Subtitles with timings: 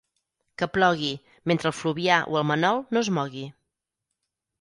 [0.61, 1.09] Que plogui,
[1.51, 3.45] mentre el Fluvià o el Manol no es mogui.